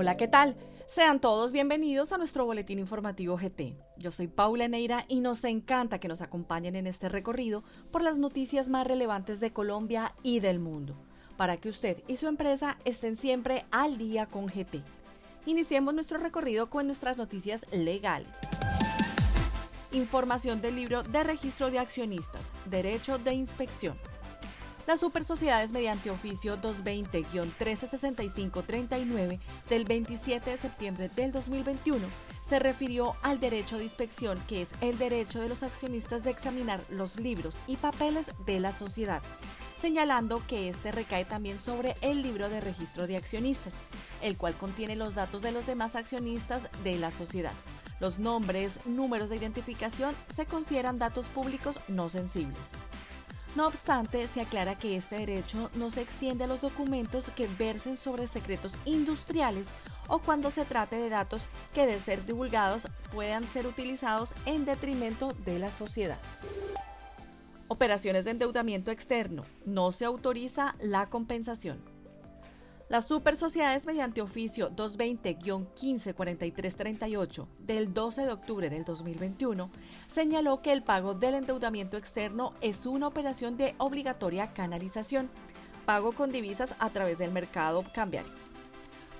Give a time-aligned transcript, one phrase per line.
[0.00, 0.54] Hola, ¿qué tal?
[0.86, 3.74] Sean todos bienvenidos a nuestro boletín informativo GT.
[3.96, 8.16] Yo soy Paula Neira y nos encanta que nos acompañen en este recorrido por las
[8.16, 10.94] noticias más relevantes de Colombia y del mundo,
[11.36, 14.84] para que usted y su empresa estén siempre al día con GT.
[15.46, 18.30] Iniciemos nuestro recorrido con nuestras noticias legales.
[19.90, 23.98] Información del libro de registro de accionistas, derecho de inspección.
[24.88, 29.38] Las supersociedades mediante oficio 220-136539
[29.68, 32.08] del 27 de septiembre del 2021
[32.40, 36.82] se refirió al derecho de inspección, que es el derecho de los accionistas de examinar
[36.88, 39.20] los libros y papeles de la sociedad,
[39.76, 43.74] señalando que este recae también sobre el libro de registro de accionistas,
[44.22, 47.52] el cual contiene los datos de los demás accionistas de la sociedad.
[48.00, 52.70] Los nombres, números de identificación se consideran datos públicos no sensibles.
[53.58, 57.96] No obstante, se aclara que este derecho no se extiende a los documentos que versen
[57.96, 59.70] sobre secretos industriales
[60.06, 65.34] o cuando se trate de datos que de ser divulgados puedan ser utilizados en detrimento
[65.44, 66.20] de la sociedad.
[67.66, 69.44] Operaciones de endeudamiento externo.
[69.66, 71.80] No se autoriza la compensación.
[72.88, 79.70] Las supersociedades mediante oficio 220-154338 del 12 de octubre del 2021
[80.06, 85.28] señaló que el pago del endeudamiento externo es una operación de obligatoria canalización,
[85.84, 88.32] pago con divisas a través del mercado cambiario.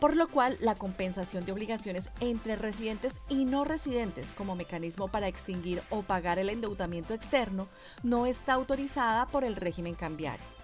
[0.00, 5.28] Por lo cual, la compensación de obligaciones entre residentes y no residentes como mecanismo para
[5.28, 7.68] extinguir o pagar el endeudamiento externo
[8.02, 10.57] no está autorizada por el régimen cambiario.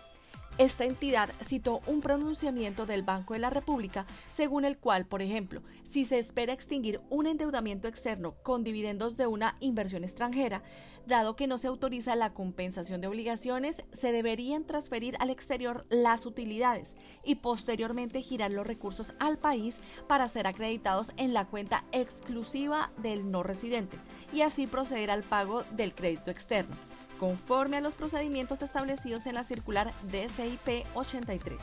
[0.56, 5.62] Esta entidad citó un pronunciamiento del Banco de la República según el cual, por ejemplo,
[5.82, 10.62] si se espera extinguir un endeudamiento externo con dividendos de una inversión extranjera,
[11.06, 16.24] dado que no se autoriza la compensación de obligaciones, se deberían transferir al exterior las
[16.24, 16.94] utilidades
[17.24, 23.28] y posteriormente girar los recursos al país para ser acreditados en la cuenta exclusiva del
[23.28, 23.96] no residente
[24.32, 26.76] y así proceder al pago del crédito externo
[27.24, 31.58] conforme a los procedimientos establecidos en la circular DCIP 83.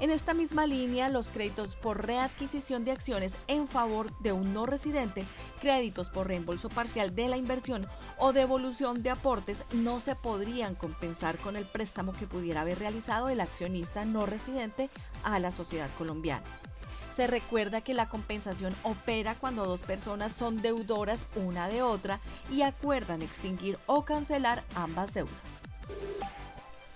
[0.00, 4.66] En esta misma línea, los créditos por readquisición de acciones en favor de un no
[4.66, 5.24] residente,
[5.60, 7.86] créditos por reembolso parcial de la inversión
[8.18, 13.28] o devolución de aportes no se podrían compensar con el préstamo que pudiera haber realizado
[13.28, 14.90] el accionista no residente
[15.22, 16.44] a la sociedad colombiana.
[17.16, 22.20] Se recuerda que la compensación opera cuando dos personas son deudoras una de otra
[22.52, 25.32] y acuerdan extinguir o cancelar ambas deudas.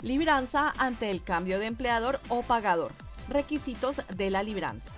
[0.03, 2.93] Libranza ante el cambio de empleador o pagador.
[3.31, 4.93] Requisitos de la libranza.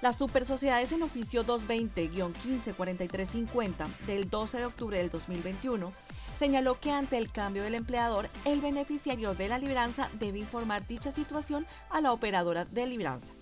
[0.00, 5.92] Las supersociedades en oficio 220-154350 del 12 de octubre del 2021
[6.38, 11.10] señaló que ante el cambio del empleador, el beneficiario de la libranza debe informar dicha
[11.10, 13.34] situación a la operadora de libranza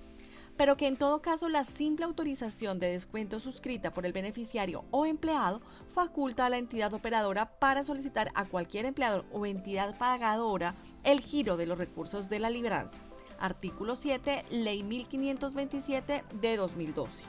[0.58, 5.06] pero que en todo caso la simple autorización de descuento suscrita por el beneficiario o
[5.06, 10.74] empleado faculta a la entidad operadora para solicitar a cualquier empleador o entidad pagadora
[11.04, 12.98] el giro de los recursos de la libranza.
[13.38, 17.22] Artículo 7, Ley 1527 de 2012.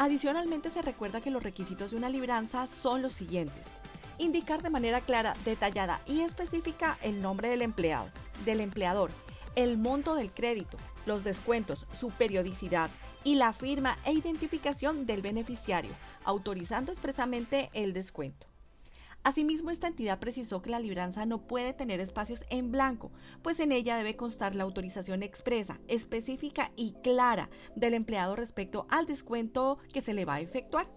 [0.00, 3.66] Adicionalmente se recuerda que los requisitos de una libranza son los siguientes.
[4.18, 8.10] Indicar de manera clara, detallada y específica el nombre del empleado,
[8.44, 9.12] del empleador,
[9.54, 12.90] el monto del crédito, los descuentos, su periodicidad
[13.24, 15.92] y la firma e identificación del beneficiario,
[16.24, 18.46] autorizando expresamente el descuento.
[19.22, 23.10] Asimismo, esta entidad precisó que la libranza no puede tener espacios en blanco,
[23.42, 29.04] pues en ella debe constar la autorización expresa, específica y clara del empleado respecto al
[29.04, 30.88] descuento que se le va a efectuar.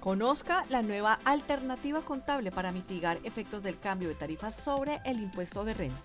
[0.00, 5.64] Conozca la nueva alternativa contable para mitigar efectos del cambio de tarifas sobre el impuesto
[5.64, 6.00] de renta.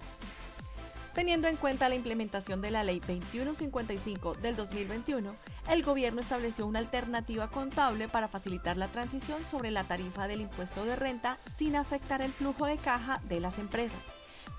[1.18, 5.36] Teniendo en cuenta la implementación de la Ley 2155 del 2021,
[5.68, 10.86] el gobierno estableció una alternativa contable para facilitar la transición sobre la tarifa del impuesto
[10.86, 14.06] de renta sin afectar el flujo de caja de las empresas.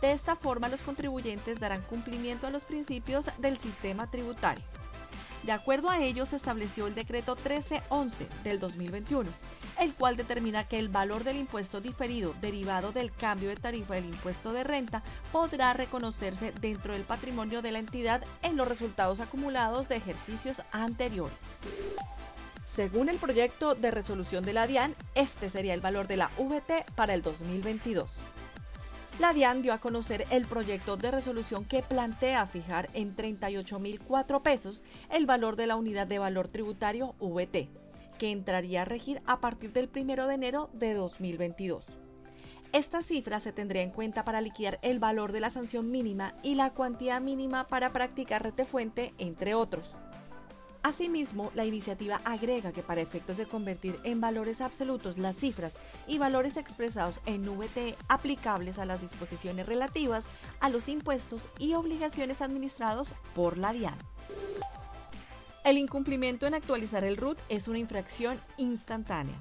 [0.00, 4.64] De esta forma, los contribuyentes darán cumplimiento a los principios del sistema tributario.
[5.42, 9.30] De acuerdo a ello, se estableció el decreto 1311 del 2021
[9.78, 14.06] el cual determina que el valor del impuesto diferido derivado del cambio de tarifa del
[14.06, 15.02] impuesto de renta
[15.32, 21.36] podrá reconocerse dentro del patrimonio de la entidad en los resultados acumulados de ejercicios anteriores.
[22.66, 26.84] Según el proyecto de resolución de la DIAN, este sería el valor de la VT
[26.94, 28.10] para el 2022.
[29.18, 34.84] La DIAN dio a conocer el proyecto de resolución que plantea fijar en 38.004 pesos
[35.10, 37.68] el valor de la unidad de valor tributario VT
[38.18, 41.84] que entraría a regir a partir del 1 de enero de 2022.
[42.72, 46.54] Esta cifra se tendría en cuenta para liquidar el valor de la sanción mínima y
[46.54, 49.96] la cuantía mínima para practicar retefuente, entre otros.
[50.82, 56.18] Asimismo, la iniciativa agrega que para efectos de convertir en valores absolutos las cifras y
[56.18, 60.26] valores expresados en VT aplicables a las disposiciones relativas
[60.60, 63.98] a los impuestos y obligaciones administrados por la DIAN.
[65.64, 69.34] El incumplimiento en actualizar el RUT es una infracción instantánea.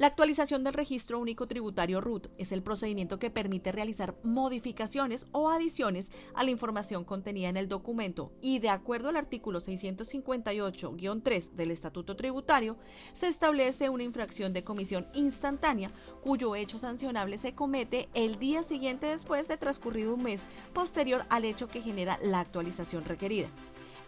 [0.00, 5.50] La actualización del registro único tributario RUT es el procedimiento que permite realizar modificaciones o
[5.50, 11.70] adiciones a la información contenida en el documento y de acuerdo al artículo 658-3 del
[11.70, 12.78] Estatuto Tributario,
[13.12, 15.90] se establece una infracción de comisión instantánea
[16.22, 21.44] cuyo hecho sancionable se comete el día siguiente después de transcurrido un mes posterior al
[21.44, 23.50] hecho que genera la actualización requerida.